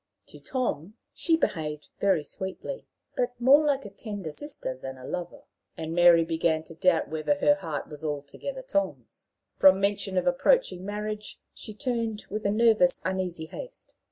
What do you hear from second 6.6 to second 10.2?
to doubt whether her heart was altogether Tom's. From mention